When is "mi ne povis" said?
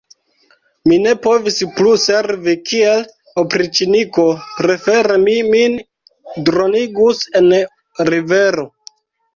0.91-1.59